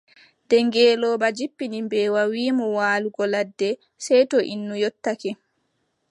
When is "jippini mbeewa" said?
1.37-2.21